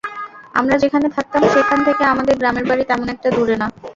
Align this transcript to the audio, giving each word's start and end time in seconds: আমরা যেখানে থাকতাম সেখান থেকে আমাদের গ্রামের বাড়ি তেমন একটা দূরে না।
আমরা 0.55 0.75
যেখানে 0.83 1.07
থাকতাম 1.09 1.43
সেখান 1.53 1.79
থেকে 1.87 2.03
আমাদের 2.05 2.35
গ্রামের 2.37 2.65
বাড়ি 2.69 2.83
তেমন 2.89 3.07
একটা 3.09 3.29
দূরে 3.31 3.55
না। 3.55 3.67